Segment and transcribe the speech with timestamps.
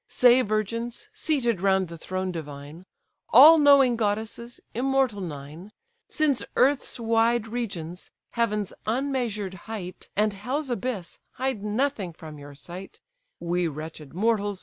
[0.07, 2.87] Say, virgins, seated round the throne divine,
[3.29, 4.59] All knowing goddesses!
[4.73, 5.71] immortal nine!
[6.09, 12.99] Since earth's wide regions, heaven's umneasur'd height, And hell's abyss, hide nothing from your sight,
[13.39, 14.59] (We, wretched mortals!